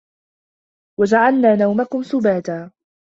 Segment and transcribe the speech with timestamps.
[0.99, 2.71] وَجَعَلنا نَومَكُم سُباتًا